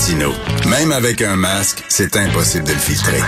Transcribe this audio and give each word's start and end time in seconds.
Martino. 0.00 0.32
Même 0.66 0.92
avec 0.92 1.20
un 1.20 1.36
masque, 1.36 1.84
c'est 1.88 2.16
impossible 2.16 2.64
de 2.64 2.72
le 2.72 2.78
filtrer. 2.78 3.18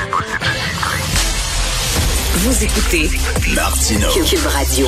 Vous 2.37 2.65
écoutez 2.65 3.11
Martino. 3.55 4.09
Cube 4.09 4.47
Radio. 4.47 4.87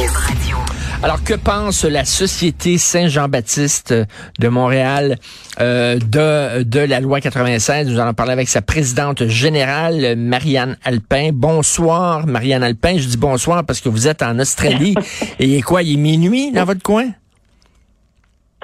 Alors, 1.02 1.22
que 1.22 1.34
pense 1.34 1.84
la 1.84 2.06
Société 2.06 2.78
Saint-Jean-Baptiste 2.78 3.94
de 4.38 4.48
Montréal 4.48 5.18
euh, 5.60 5.98
de, 5.98 6.62
de 6.62 6.80
la 6.80 7.00
loi 7.00 7.20
96? 7.20 7.86
Nous 7.88 8.00
allons 8.00 8.14
parler 8.14 8.32
avec 8.32 8.48
sa 8.48 8.62
présidente 8.62 9.26
générale, 9.26 10.16
Marianne 10.16 10.78
Alpin. 10.84 11.32
Bonsoir, 11.34 12.26
Marianne 12.26 12.62
Alpin. 12.62 12.96
Je 12.96 13.08
dis 13.08 13.18
bonsoir 13.18 13.62
parce 13.62 13.82
que 13.82 13.90
vous 13.90 14.08
êtes 14.08 14.22
en 14.22 14.38
Australie. 14.38 14.94
Et 15.38 15.48
il 15.48 15.54
est 15.56 15.60
quoi? 15.62 15.82
Il 15.82 15.92
est 15.92 15.96
minuit 15.98 16.50
dans 16.50 16.64
votre 16.64 16.82
coin? 16.82 17.10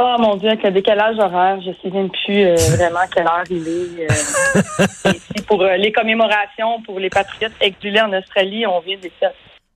Oh 0.03 0.17
mon 0.19 0.37
Dieu, 0.37 0.49
avec 0.49 0.63
le 0.63 0.71
décalage 0.71 1.19
horaire, 1.19 1.61
je 1.61 1.73
sais 1.83 1.95
même 1.95 2.09
plus 2.09 2.43
euh, 2.43 2.55
vraiment 2.77 3.01
quelle 3.15 3.27
heure 3.27 3.45
il 3.51 3.69
est. 3.69 4.11
Euh, 4.11 5.13
ici 5.13 5.45
pour 5.47 5.61
euh, 5.61 5.77
les 5.77 5.93
commémorations 5.93 6.81
pour 6.87 6.99
les 6.99 7.11
patriotes 7.11 7.53
exilés 7.61 8.01
en 8.01 8.13
Australie, 8.15 8.67
on 8.67 8.81
vient 8.81 8.97
de, 8.97 9.11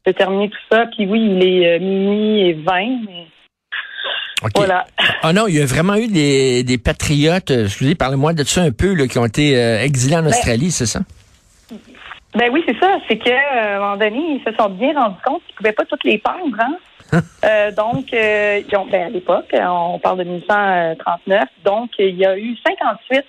de 0.07 0.13
terminer 0.13 0.49
tout 0.49 0.57
ça. 0.71 0.87
Puis 0.97 1.07
oui, 1.07 1.21
il 1.21 1.47
est 1.47 1.75
euh, 1.75 1.79
minuit 1.79 2.49
et 2.49 2.53
20. 2.55 2.73
mais 3.07 3.27
OK. 4.45 4.53
Voilà. 4.57 4.87
Ah 5.23 5.33
non, 5.35 5.47
il 5.47 5.57
y 5.57 5.61
a 5.61 5.67
vraiment 5.67 5.97
eu 5.97 6.09
des, 6.09 6.65
des 6.65 6.79
patriotes, 6.79 7.51
excusez, 7.51 7.95
parlez-moi 7.95 8.33
de 8.33 8.45
ça 8.45 8.63
un 8.63 8.73
peu, 8.73 8.95
là, 8.95 9.07
qui 9.07 9.19
ont 9.19 9.27
été 9.27 9.59
euh, 9.59 9.83
exilés 9.83 10.17
en 10.17 10.27
Australie, 10.27 10.71
c'est 10.71 10.87
ça? 10.87 11.01
Ben 12.35 12.51
oui, 12.53 12.65
c'est 12.67 12.79
ça. 12.81 12.99
C'est 13.09 13.19
que 13.19 13.29
euh, 13.31 13.75
à 13.75 13.77
un 13.77 13.79
moment 13.79 13.97
donné, 13.97 14.41
ils 14.41 14.43
se 14.45 14.57
sont 14.57 14.71
bien 14.71 14.93
rendus 14.95 15.21
compte 15.25 15.43
qu'ils 15.47 15.55
pouvaient 15.57 15.73
pas 15.73 15.85
toutes 15.85 16.05
les 16.05 16.19
pendre, 16.19 16.57
hein. 16.59 16.77
Euh, 17.45 17.71
donc, 17.73 18.07
euh, 18.15 18.63
ils 18.67 18.77
ont- 18.77 18.87
ben, 18.87 19.03
à 19.07 19.11
l'époque, 19.11 19.55
on 19.55 19.99
parle 19.99 20.19
de 20.19 20.25
1939, 20.25 21.45
donc 21.65 21.91
il 21.99 22.17
y 22.17 22.25
a 22.25 22.37
eu 22.39 22.57
58 22.67 23.25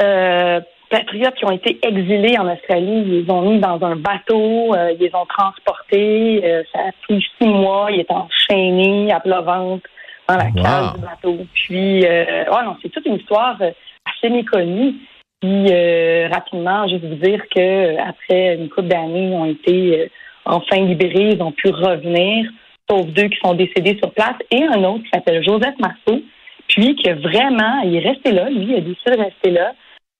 euh, 0.00 0.60
patriotes 0.90 1.34
qui 1.34 1.44
ont 1.44 1.50
été 1.50 1.78
exilés 1.86 2.38
en 2.38 2.50
Australie. 2.50 3.02
Ils 3.06 3.24
les 3.24 3.30
ont 3.30 3.42
mis 3.42 3.58
dans 3.60 3.82
un 3.84 3.96
bateau, 3.96 4.74
ils 4.74 4.96
les 4.98 5.14
ont 5.14 5.26
transportés. 5.26 6.42
ça 6.72 6.80
a 6.80 6.92
pris 7.02 7.24
six 7.38 7.46
mois. 7.48 7.90
Ils 7.90 8.00
étaient 8.00 8.14
enchaînés 8.14 9.12
à 9.12 9.20
plat 9.20 9.40
ventre 9.42 9.88
dans 10.28 10.36
la 10.36 10.44
Wow. 10.46 10.94
du 10.94 11.00
bateau. 11.00 11.36
Puis, 11.54 12.06
euh, 12.06 12.44
ouais, 12.44 12.64
non, 12.64 12.76
c'est 12.82 12.88
toute 12.88 13.04
une 13.06 13.16
histoire 13.16 13.56
assez 13.60 14.30
méconnue. 14.30 14.94
Puis 15.40 15.66
euh, 15.72 16.28
rapidement, 16.32 16.86
juste 16.88 17.04
vous 17.04 17.16
dire 17.16 17.42
que 17.54 17.98
après 17.98 18.54
une 18.54 18.68
couple 18.68 18.88
d'années, 18.88 19.28
ils 19.28 19.34
ont 19.34 19.44
été 19.44 20.00
euh, 20.02 20.06
enfin 20.44 20.76
libérés, 20.76 21.30
ils 21.34 21.42
ont 21.42 21.50
pu 21.52 21.68
revenir, 21.70 22.48
sauf 22.92 23.06
deux 23.06 23.28
qui 23.28 23.38
sont 23.42 23.54
décédés 23.54 23.96
sur 23.98 24.12
place 24.12 24.34
et 24.50 24.62
un 24.64 24.82
autre 24.84 25.02
qui 25.04 25.10
s'appelle 25.14 25.42
Joseph 25.42 25.74
Marceau, 25.78 26.20
puis 26.68 26.94
qui 26.96 27.08
a 27.08 27.14
vraiment, 27.14 27.80
il 27.84 27.96
est 27.96 28.08
resté 28.08 28.32
là, 28.32 28.48
lui, 28.50 28.66
il 28.68 28.74
a 28.76 28.80
décidé 28.80 29.10
de 29.16 29.22
rester 29.22 29.50
là. 29.50 29.72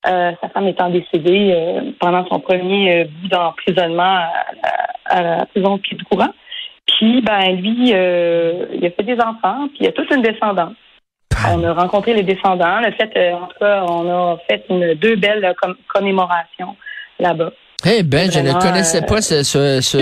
Euh, 0.09 0.33
sa 0.42 0.48
femme 0.48 0.67
étant 0.67 0.91
décédée 0.91 1.53
euh, 1.55 1.92
pendant 2.01 2.27
son 2.27 2.41
premier 2.41 3.03
euh, 3.03 3.05
bout 3.05 3.29
d'emprisonnement 3.29 4.03
à, 4.03 4.33
à- 4.64 5.17
à 5.19 5.23
la 5.39 5.47
prison 5.47 5.77
de 5.77 5.81
Pied-du-Courant. 5.83 6.33
Puis, 6.87 7.20
ben, 7.23 7.53
lui, 7.56 7.91
il 7.91 7.95
a 8.86 8.91
fait 8.91 9.03
des 9.05 9.14
enfants, 9.20 9.69
puis 9.69 9.79
il 9.83 9.86
a 9.89 9.92
toute 9.92 10.11
une 10.11 10.23
descendance. 10.23 10.75
On 11.55 11.62
a 11.64 11.73
rencontré 11.73 12.14
les 12.14 12.23
descendants. 12.25 12.81
Le 12.81 12.91
fait, 12.92 13.33
en 13.33 13.47
tout 13.47 13.59
cas, 13.61 13.84
on 13.89 14.09
a 14.11 14.39
fait 14.48 14.64
une, 14.70 14.95
deux 14.95 15.17
belles 15.17 15.55
com- 15.61 15.77
commémorations 15.89 16.77
là-bas. 17.20 17.51
Eh 17.86 18.03
ben, 18.03 18.31
je 18.31 18.41
ne 18.41 18.53
connaissais 18.61 19.03
pas 19.03 19.20
ce... 19.20 19.42
ce, 19.42 19.81
ce- 19.81 19.98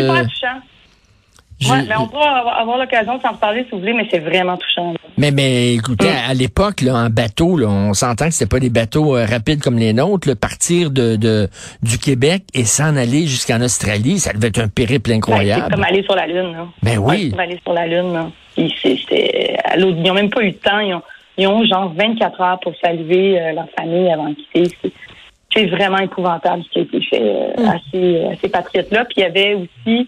Ouais, 1.69 1.83
mais 1.89 1.97
on 1.98 2.06
pourra 2.08 2.39
avoir, 2.39 2.58
avoir 2.61 2.78
l'occasion 2.78 3.16
de 3.16 3.22
s'en 3.22 3.33
reparler 3.33 3.64
si 3.64 3.70
vous 3.72 3.80
voulez, 3.80 3.92
mais 3.92 4.06
c'est 4.11 4.19
vraiment 4.20 4.56
touchant. 4.56 4.92
là. 4.92 4.98
Mais, 5.19 5.30
mais 5.30 5.75
écoutez, 5.75 6.08
à, 6.08 6.30
à 6.30 6.34
l'époque, 6.34 6.80
là, 6.80 6.94
en 6.94 7.11
bateau, 7.11 7.56
là, 7.58 7.67
on 7.69 7.92
s'entend 7.92 8.27
que 8.27 8.30
c'était 8.33 8.48
pas 8.48 8.61
des 8.61 8.70
bateaux 8.70 9.17
euh, 9.17 9.27
rapides 9.27 9.61
comme 9.62 9.77
les 9.78 9.92
nôtres. 9.92 10.28
là. 10.28 10.36
partir 10.36 10.91
de, 10.91 11.17
de 11.17 11.48
du 11.83 11.98
Québec 11.98 12.44
et 12.55 12.64
s'en 12.64 12.97
aller 12.97 13.27
jusqu'en 13.27 13.61
Australie, 13.61 14.19
ça 14.19 14.33
devait 14.33 14.48
être 14.48 14.61
un 14.61 14.69
périple 14.69 15.11
Ben, 15.11 15.12
c'est 15.12 15.17
incroyable. 15.33 15.75
comme 15.75 15.84
aller 15.84 16.02
sur 16.02 16.14
la 16.14 16.27
Lune. 16.27 16.52
Là. 16.52 16.67
Ben 16.83 16.98
oui. 16.98 17.24
c'est 17.24 17.30
comme 17.30 17.40
aller 17.40 17.61
sur 17.63 17.73
la 17.74 17.86
Lune. 17.86 18.13
Là. 18.14 18.30
Puis 18.57 18.74
c'est- 18.83 19.57
à 19.64 19.77
l'autre- 19.77 19.96
Ils 19.98 20.05
n'ont 20.08 20.14
même 20.14 20.30
pas 20.30 20.42
eu 20.42 20.52
de 20.52 20.57
temps. 20.57 20.79
Ils 20.80 20.95
ont, 20.95 21.02
ils 21.36 21.46
ont 21.46 21.64
genre 21.67 21.92
24 21.95 22.40
heures 22.40 22.61
pour 22.61 22.73
saluer 22.83 23.39
euh, 23.40 23.52
leur 23.52 23.67
famille 23.79 24.11
avant 24.11 24.29
de 24.30 24.34
quitter. 24.34 24.74
C'est- 24.83 24.92
C'est 25.55 25.67
vraiment 25.67 25.98
épouvantable 25.98 26.63
ce 26.63 26.70
qui 26.70 26.79
a 26.79 26.83
été 26.83 27.01
fait 27.02 27.20
euh, 27.23 27.67
à 27.68 27.74
ces, 27.90 28.24
à 28.24 28.36
ces 28.40 28.48
patriotes-là. 28.48 29.05
Puis 29.07 29.14
il 29.17 29.20
y 29.23 29.24
avait 29.24 29.55
aussi 29.55 29.68
euh, 29.98 30.05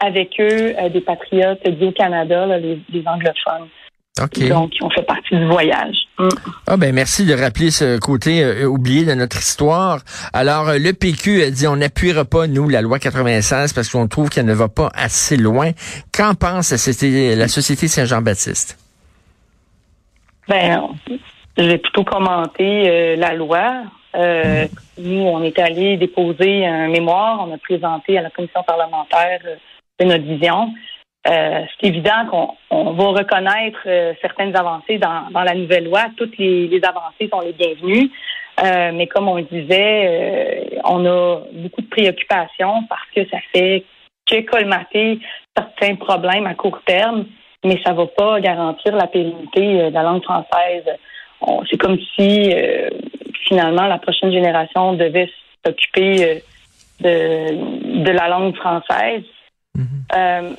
avec 0.00 0.40
eux 0.40 0.74
euh, 0.78 0.88
des 0.88 1.00
patriotes 1.00 1.66
du 1.68 1.92
Canada, 1.92 2.46
là, 2.46 2.58
les, 2.58 2.80
les 2.92 3.06
anglophones, 3.06 3.68
OK. 4.20 4.48
donc 4.48 4.70
qui 4.70 4.82
ont 4.82 4.90
fait 4.90 5.02
partie 5.02 5.36
du 5.36 5.46
voyage. 5.46 5.96
Mm. 6.18 6.28
Ah 6.66 6.76
ben 6.76 6.94
merci 6.94 7.24
de 7.24 7.34
rappeler 7.34 7.70
ce 7.70 7.98
côté 7.98 8.42
euh, 8.42 8.66
oublié 8.66 9.04
de 9.04 9.14
notre 9.14 9.38
histoire. 9.38 10.00
Alors 10.32 10.68
euh, 10.68 10.78
le 10.78 10.92
PQ 10.92 11.42
a 11.42 11.50
dit 11.50 11.66
on 11.66 11.76
n'appuiera 11.76 12.24
pas 12.24 12.46
nous 12.46 12.68
la 12.68 12.82
loi 12.82 12.98
96 12.98 13.72
parce 13.72 13.88
qu'on 13.88 14.08
trouve 14.08 14.28
qu'elle 14.28 14.46
ne 14.46 14.54
va 14.54 14.68
pas 14.68 14.90
assez 14.94 15.36
loin. 15.36 15.70
Qu'en 16.12 16.34
pense 16.34 16.70
la 16.70 16.78
société, 16.78 17.34
la 17.34 17.48
société 17.48 17.88
Saint-Jean-Baptiste? 17.88 18.78
Ben, 20.48 20.82
je 21.56 21.64
vais 21.64 21.78
plutôt 21.78 22.04
commenter 22.04 22.90
euh, 22.90 23.16
la 23.16 23.34
loi. 23.34 23.84
Euh, 24.14 24.66
Nous, 24.98 25.20
on 25.20 25.42
est 25.42 25.58
allé 25.58 25.96
déposer 25.96 26.66
un 26.66 26.88
mémoire, 26.88 27.46
on 27.46 27.54
a 27.54 27.58
présenté 27.58 28.18
à 28.18 28.22
la 28.22 28.30
commission 28.30 28.62
parlementaire 28.62 29.40
de 30.04 30.08
notre 30.08 30.24
vision. 30.24 30.72
Euh, 31.28 31.60
c'est 31.80 31.88
évident 31.88 32.26
qu'on 32.30 32.54
on 32.70 32.92
va 32.92 33.20
reconnaître 33.20 33.78
euh, 33.86 34.12
certaines 34.20 34.56
avancées 34.56 34.98
dans, 34.98 35.28
la 35.32 35.54
nouvelle 35.54 35.84
loi. 35.84 36.06
Toutes 36.16 36.36
les, 36.36 36.80
avancées 36.82 37.28
sont 37.32 37.40
les 37.40 37.52
bienvenues. 37.52 38.10
Euh, 38.62 38.90
mais 38.92 39.06
comme 39.06 39.28
on 39.28 39.36
le 39.36 39.44
disait, 39.44 40.74
euh, 40.74 40.80
on 40.84 41.06
a 41.06 41.40
beaucoup 41.52 41.80
de 41.80 41.88
préoccupations 41.88 42.82
parce 42.88 43.08
que 43.14 43.24
ça 43.30 43.38
fait 43.54 43.84
que 44.26 44.40
colmater 44.42 45.20
certains 45.56 45.94
problèmes 45.94 46.46
à 46.46 46.54
court 46.54 46.80
terme, 46.84 47.26
mais 47.64 47.80
ça 47.84 47.92
va 47.92 48.06
pas 48.06 48.40
garantir 48.40 48.94
la 48.94 49.06
pérennité 49.06 49.90
de 49.90 49.94
la 49.94 50.02
langue 50.02 50.22
française. 50.22 50.84
C'est 51.70 51.78
comme 51.78 51.98
si 52.16 52.54
finalement 53.48 53.86
la 53.86 53.98
prochaine 53.98 54.30
génération 54.30 54.92
devait 54.92 55.28
s'occuper 55.64 56.42
de 57.00 58.10
la 58.10 58.28
langue 58.28 58.54
française. 58.54 59.24
Euh, 60.14 60.54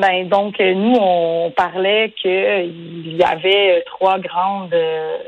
ben 0.00 0.28
donc 0.28 0.60
euh, 0.60 0.74
nous 0.74 0.96
on 1.00 1.50
parlait 1.50 2.14
qu'il 2.20 3.16
y 3.16 3.22
avait 3.22 3.78
euh, 3.78 3.82
trois 3.86 4.18
grandes 4.18 4.72
euh, 4.72 5.18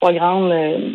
trois 0.00 0.12
grandes 0.12 0.50
euh, 0.50 0.90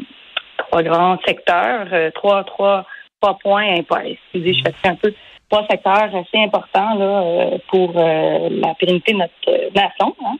trois 0.57 0.83
grands 0.83 1.17
secteurs, 1.25 1.87
euh, 1.93 2.09
trois 2.11 2.43
trois 2.43 2.85
trois 3.21 3.37
points 3.37 3.75
excusez, 3.75 4.53
je 4.53 4.63
fais 4.63 4.89
un 4.89 4.95
peu 4.95 5.13
trois 5.49 5.65
secteurs 5.69 6.15
assez 6.15 6.37
importants 6.37 6.95
là 6.95 7.21
euh, 7.23 7.57
pour 7.69 7.93
euh, 7.95 8.49
la 8.49 8.73
pérennité 8.73 9.13
de 9.13 9.19
notre 9.19 9.33
euh, 9.49 9.69
nation, 9.75 10.15
hein. 10.25 10.37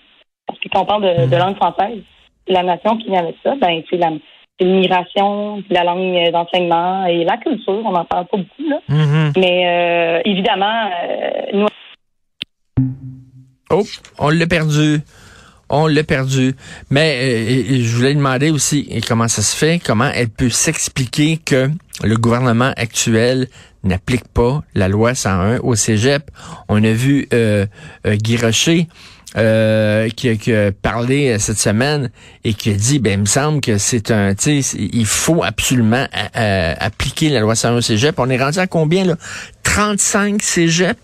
Parce 0.48 0.60
que 0.60 0.70
quand 0.70 0.82
on 0.82 0.86
parle 0.86 1.04
de, 1.04 1.30
de 1.30 1.38
langue 1.38 1.56
française, 1.56 2.02
la 2.48 2.64
nation 2.64 2.98
qui 2.98 3.10
vient 3.10 3.20
avec 3.22 3.36
ça, 3.44 3.56
ben 3.56 3.82
c'est 3.90 3.98
la 3.98 4.12
l'immigration, 4.60 5.64
la 5.70 5.84
langue 5.84 6.32
d'enseignement 6.32 7.06
et 7.06 7.24
la 7.24 7.38
culture. 7.38 7.82
On 7.86 7.92
n'en 7.92 8.06
parle 8.06 8.28
pas 8.28 8.38
beaucoup 8.38 8.70
là, 8.70 8.80
mais 9.38 9.68
euh, 9.68 10.22
évidemment, 10.26 10.90
euh, 11.04 11.30
nous 11.54 11.68
Oh, 13.72 13.84
on 14.20 14.30
l'a 14.30 14.48
perdu. 14.48 15.02
On 15.70 15.88
l'a 15.88 16.04
perdu. 16.04 16.56
Mais 16.90 17.18
euh, 17.22 17.82
je 17.82 17.96
voulais 17.96 18.14
demander 18.14 18.52
aussi 18.52 19.02
comment 19.08 19.28
ça 19.28 19.42
se 19.42 19.56
fait, 19.56 19.82
comment 19.84 20.10
elle 20.14 20.30
peut 20.30 20.50
s'expliquer 20.50 21.38
que 21.44 21.70
le 22.04 22.16
gouvernement 22.18 22.72
actuel 22.78 23.48
n'applique 23.84 24.28
pas 24.28 24.62
la 24.76 24.88
loi 24.88 25.16
101 25.16 25.60
au 25.60 25.76
cégep? 25.76 26.30
On 26.70 26.84
a 26.84 26.92
vu 26.92 27.28
euh, 27.34 27.66
euh, 28.06 28.16
Guy 28.16 28.38
Rocher 28.38 28.88
euh, 29.38 30.10
qui, 30.10 30.30
a- 30.30 30.36
qui 30.36 30.54
a 30.54 30.72
parlé 30.72 31.30
euh, 31.34 31.40
cette 31.40 31.58
semaine 31.58 32.10
et 32.44 32.54
qui 32.54 32.72
a 32.72 32.74
dit, 32.74 33.00
ben, 33.00 33.14
il 33.14 33.20
me 33.22 33.26
semble 33.26 33.62
que 33.62 33.78
c'est 33.78 34.12
un, 34.12 34.34
tu 34.36 34.62
il 34.78 35.06
faut 35.06 35.44
absolument 35.44 36.06
euh, 36.16 36.28
euh, 36.38 36.74
appliquer 36.80 37.30
la 37.30 37.40
loi 37.42 37.56
101 37.56 37.74
au 37.78 37.82
cégep. 37.82 38.18
On 38.20 38.30
est 38.30 38.42
rendu 38.42 38.60
à 38.60 38.68
combien, 38.68 39.04
là? 39.06 39.16
35 39.64 40.42
cégeps 40.42 41.00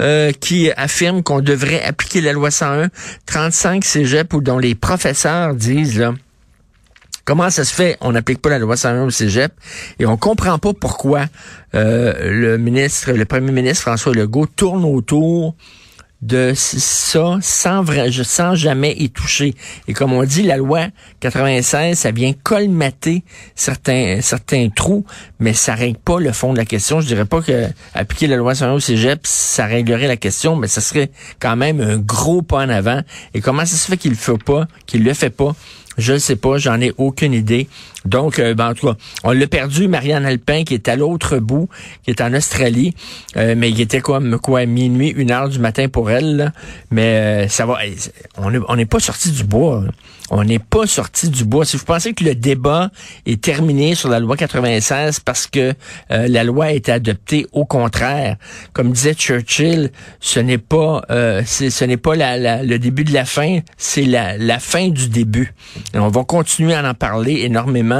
euh, 0.00 0.32
qui 0.32 0.70
affirment 0.76 1.22
qu'on 1.22 1.40
devrait 1.40 1.82
appliquer 1.82 2.20
la 2.22 2.32
loi 2.32 2.50
101. 2.50 2.88
35 3.26 3.84
cégeps 3.84 4.34
où 4.34 4.40
dont 4.40 4.58
les 4.58 4.74
professeurs 4.74 5.54
disent, 5.54 5.98
là, 5.98 6.14
Comment 7.24 7.50
ça 7.50 7.64
se 7.64 7.74
fait? 7.74 7.96
On 8.02 8.12
n'applique 8.12 8.40
pas 8.40 8.50
la 8.50 8.60
loi 8.60 8.76
101 8.76 9.02
au 9.02 9.10
cégep 9.10 9.52
et 9.98 10.06
on 10.06 10.16
comprend 10.16 10.60
pas 10.60 10.72
pourquoi 10.72 11.24
euh, 11.74 12.14
le 12.30 12.56
ministre, 12.56 13.10
le 13.10 13.24
premier 13.24 13.50
ministre 13.50 13.82
François 13.82 14.14
Legault 14.14 14.46
tourne 14.46 14.84
autour 14.84 15.56
de 16.26 16.52
ça 16.56 17.38
sans 17.40 17.82
vrai, 17.82 18.10
sans 18.10 18.54
jamais 18.54 18.94
y 18.98 19.10
toucher. 19.10 19.54
Et 19.86 19.92
comme 19.92 20.12
on 20.12 20.24
dit, 20.24 20.42
la 20.42 20.56
loi 20.56 20.86
96, 21.20 21.98
ça 21.98 22.10
vient 22.10 22.32
colmater 22.42 23.22
certains 23.54 24.20
certains 24.20 24.68
trous, 24.68 25.04
mais 25.38 25.52
ça 25.52 25.74
règle 25.74 25.98
pas 25.98 26.18
le 26.18 26.32
fond 26.32 26.52
de 26.52 26.58
la 26.58 26.64
question. 26.64 27.00
Je 27.00 27.06
dirais 27.06 27.24
pas 27.24 27.40
que 27.42 27.68
appliquer 27.94 28.26
la 28.26 28.36
loi 28.36 28.54
101 28.54 28.72
au 28.72 28.80
cégep, 28.80 29.20
ça 29.24 29.66
réglerait 29.66 30.08
la 30.08 30.16
question, 30.16 30.56
mais 30.56 30.68
ça 30.68 30.80
serait 30.80 31.10
quand 31.38 31.56
même 31.56 31.80
un 31.80 31.98
gros 31.98 32.42
pas 32.42 32.58
en 32.58 32.68
avant. 32.68 33.02
Et 33.34 33.40
comment 33.40 33.64
ça 33.64 33.76
se 33.76 33.86
fait 33.86 33.96
qu'il 33.96 34.10
le 34.10 34.16
fait 34.16 34.42
pas, 34.42 34.66
qu'il 34.86 35.04
le 35.04 35.14
fait 35.14 35.30
pas? 35.30 35.54
Je 35.98 36.12
ne 36.12 36.18
sais 36.18 36.36
pas, 36.36 36.58
j'en 36.58 36.80
ai 36.80 36.92
aucune 36.98 37.32
idée. 37.32 37.68
Donc, 38.06 38.38
euh, 38.38 38.54
ben, 38.54 38.70
en 38.70 38.74
tout 38.74 38.86
cas, 38.86 38.94
on 39.24 39.32
l'a 39.32 39.46
perdu, 39.46 39.88
Marianne 39.88 40.24
Alpin, 40.24 40.64
qui 40.64 40.74
est 40.74 40.88
à 40.88 40.96
l'autre 40.96 41.38
bout, 41.38 41.68
qui 42.04 42.10
est 42.10 42.20
en 42.20 42.32
Australie. 42.34 42.94
Euh, 43.36 43.54
mais 43.56 43.70
il 43.70 43.80
était 43.80 44.00
comme 44.00 44.38
quoi, 44.38 44.66
minuit, 44.66 45.08
une 45.16 45.30
heure 45.30 45.48
du 45.48 45.58
matin 45.58 45.88
pour 45.88 46.10
elle. 46.10 46.52
Mais 46.90 47.46
euh, 47.46 47.48
ça 47.48 47.66
va. 47.66 47.78
On 48.38 48.76
n'est 48.76 48.86
pas 48.86 49.00
sorti 49.00 49.30
du 49.30 49.44
bois. 49.44 49.84
On 50.30 50.42
n'est 50.42 50.58
pas 50.58 50.86
sorti 50.86 51.28
du 51.28 51.44
bois. 51.44 51.64
Si 51.64 51.76
vous 51.76 51.84
pensez 51.84 52.12
que 52.12 52.24
le 52.24 52.34
débat 52.34 52.90
est 53.26 53.40
terminé 53.40 53.94
sur 53.94 54.08
la 54.08 54.18
loi 54.18 54.36
96 54.36 55.20
parce 55.20 55.46
que 55.46 55.72
la 56.10 56.42
loi 56.42 56.64
a 56.66 56.72
été 56.72 56.90
adoptée, 56.90 57.46
au 57.52 57.64
contraire, 57.64 58.36
comme 58.72 58.90
disait 58.90 59.14
Churchill, 59.14 59.92
ce 60.18 60.40
n'est 60.40 60.58
pas, 60.58 61.02
ce 61.08 61.84
n'est 61.84 61.96
pas 61.96 62.16
le 62.16 62.76
début 62.78 63.04
de 63.04 63.12
la 63.12 63.24
fin, 63.24 63.60
c'est 63.76 64.02
la, 64.02 64.36
la 64.36 64.58
fin 64.58 64.88
du 64.88 65.08
début. 65.08 65.54
On 65.94 66.08
va 66.08 66.24
continuer 66.24 66.74
à 66.74 66.88
en 66.88 66.94
parler 66.94 67.42
énormément. 67.42 67.95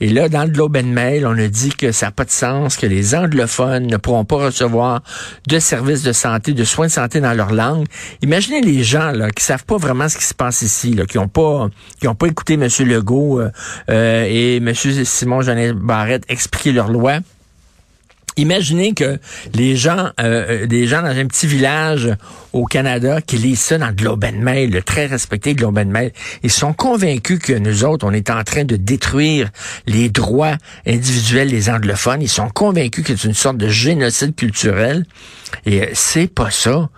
Et 0.00 0.08
là, 0.08 0.28
dans 0.28 0.44
le 0.44 0.50
Globe 0.50 0.76
Mail, 0.82 1.26
on 1.26 1.38
a 1.38 1.48
dit 1.48 1.70
que 1.70 1.92
ça 1.92 2.06
n'a 2.06 2.12
pas 2.12 2.24
de 2.24 2.30
sens, 2.30 2.76
que 2.76 2.86
les 2.86 3.14
anglophones 3.14 3.86
ne 3.86 3.96
pourront 3.96 4.24
pas 4.24 4.36
recevoir 4.36 5.02
de 5.46 5.58
services 5.58 6.02
de 6.02 6.12
santé, 6.12 6.52
de 6.52 6.64
soins 6.64 6.86
de 6.86 6.92
santé 6.92 7.20
dans 7.20 7.32
leur 7.32 7.52
langue. 7.52 7.86
Imaginez 8.22 8.60
les 8.60 8.82
gens 8.82 9.10
là 9.12 9.30
qui 9.30 9.44
savent 9.44 9.64
pas 9.64 9.76
vraiment 9.76 10.08
ce 10.08 10.16
qui 10.16 10.24
se 10.24 10.34
passe 10.34 10.62
ici, 10.62 10.92
là, 10.94 11.06
qui 11.06 11.18
ont 11.18 11.28
pas 11.28 11.68
qui 12.00 12.06
pas 12.06 12.26
écouté 12.26 12.54
M. 12.54 12.68
Legault 12.86 13.40
euh, 13.40 13.50
euh, 13.90 14.26
et 14.28 14.56
M. 14.56 14.72
Simon 14.74 15.42
Jeannet 15.42 15.72
Barrette 15.72 16.24
expliquer 16.28 16.72
leur 16.72 16.88
loi. 16.88 17.18
Imaginez 18.38 18.94
que 18.94 19.18
les 19.52 19.74
gens, 19.74 20.10
euh, 20.20 20.64
euh, 20.70 20.86
gens 20.86 21.02
dans 21.02 21.08
un 21.08 21.26
petit 21.26 21.48
village 21.48 22.08
au 22.52 22.64
Canada 22.66 23.20
qui 23.20 23.36
lisent 23.36 23.60
ça 23.60 23.78
dans 23.78 23.90
Globe 23.90 24.24
and 24.24 24.38
Mail, 24.40 24.70
le 24.70 24.80
très 24.80 25.06
respecté 25.06 25.54
Globe 25.54 25.76
and 25.76 25.86
Mail, 25.86 26.12
ils 26.44 26.50
sont 26.50 26.72
convaincus 26.72 27.40
que 27.40 27.52
nous 27.52 27.84
autres, 27.84 28.06
on 28.06 28.12
est 28.12 28.30
en 28.30 28.44
train 28.44 28.62
de 28.64 28.76
détruire 28.76 29.50
les 29.88 30.08
droits 30.08 30.56
individuels 30.86 31.50
des 31.50 31.68
anglophones. 31.68 32.22
Ils 32.22 32.28
sont 32.28 32.48
convaincus 32.48 33.04
que 33.04 33.16
c'est 33.16 33.26
une 33.26 33.34
sorte 33.34 33.56
de 33.56 33.68
génocide 33.68 34.36
culturel. 34.36 35.04
Et 35.66 35.82
euh, 35.82 35.86
c'est 35.94 36.28
pas 36.28 36.50
ça 36.50 36.88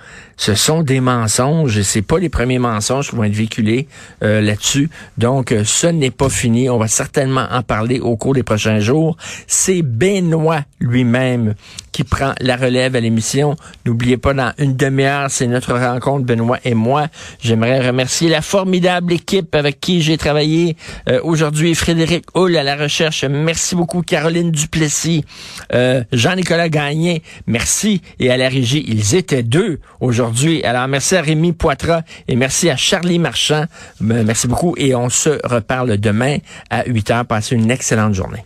ce 0.40 0.54
sont 0.54 0.82
des 0.82 1.00
mensonges 1.00 1.76
et 1.76 1.82
c'est 1.82 2.00
pas 2.00 2.18
les 2.18 2.30
premiers 2.30 2.58
mensonges 2.58 3.10
qui 3.10 3.16
vont 3.16 3.24
être 3.24 3.34
véhiculés 3.34 3.88
euh, 4.24 4.40
là-dessus. 4.40 4.88
Donc, 5.18 5.52
euh, 5.52 5.64
ce 5.66 5.86
n'est 5.86 6.10
pas 6.10 6.30
fini. 6.30 6.70
On 6.70 6.78
va 6.78 6.88
certainement 6.88 7.46
en 7.50 7.62
parler 7.62 8.00
au 8.00 8.16
cours 8.16 8.32
des 8.32 8.42
prochains 8.42 8.80
jours. 8.80 9.18
C'est 9.46 9.82
Benoît 9.82 10.62
lui-même 10.80 11.56
qui 11.92 12.04
prend 12.04 12.32
la 12.40 12.56
relève 12.56 12.96
à 12.96 13.00
l'émission. 13.00 13.56
N'oubliez 13.84 14.16
pas, 14.16 14.34
dans 14.34 14.52
une 14.58 14.76
demi-heure, 14.76 15.30
c'est 15.30 15.46
notre 15.46 15.74
rencontre, 15.74 16.24
Benoît 16.24 16.58
et 16.64 16.74
moi. 16.74 17.08
J'aimerais 17.40 17.86
remercier 17.86 18.28
la 18.28 18.42
formidable 18.42 19.12
équipe 19.12 19.54
avec 19.54 19.80
qui 19.80 20.02
j'ai 20.02 20.16
travaillé 20.16 20.76
euh, 21.08 21.20
aujourd'hui. 21.22 21.74
Frédéric 21.74 22.24
Hull 22.34 22.56
à 22.56 22.62
la 22.62 22.76
recherche. 22.76 23.24
Merci 23.24 23.74
beaucoup. 23.74 24.02
Caroline 24.02 24.50
Duplessis. 24.50 25.24
Euh, 25.72 26.02
Jean-Nicolas 26.12 26.68
Gagné. 26.68 27.22
Merci. 27.46 28.02
Et 28.18 28.30
à 28.30 28.36
la 28.36 28.48
régie, 28.48 28.84
ils 28.86 29.14
étaient 29.14 29.42
deux 29.42 29.80
aujourd'hui. 30.00 30.62
Alors, 30.64 30.88
merci 30.88 31.16
à 31.16 31.22
Rémi 31.22 31.52
Poitras 31.52 32.02
et 32.28 32.36
merci 32.36 32.70
à 32.70 32.76
Charlie 32.76 33.18
Marchand. 33.18 33.64
Euh, 34.02 34.22
merci 34.24 34.46
beaucoup. 34.46 34.74
Et 34.76 34.94
on 34.94 35.08
se 35.08 35.40
reparle 35.44 35.96
demain 35.98 36.38
à 36.70 36.84
8 36.86 37.10
heures. 37.10 37.26
Passez 37.26 37.54
une 37.54 37.70
excellente 37.70 38.14
journée. 38.14 38.44